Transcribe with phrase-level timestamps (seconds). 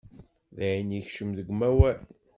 [0.57, 1.99] Dayen ikcem deg umawal.